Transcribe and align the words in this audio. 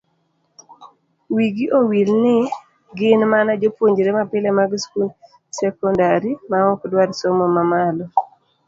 Wigi 1.35 1.65
owil 1.79 2.09
ni 2.23 2.35
gin 2.97 3.21
mana 3.33 3.51
jopuonjre 3.61 4.09
mapile 4.17 4.49
mag 4.59 4.71
skund 4.83 5.11
sekondari 5.57 6.31
maok 6.51 6.81
dwar 6.91 7.09
somo 7.19 7.45
mamalo. 7.55 8.05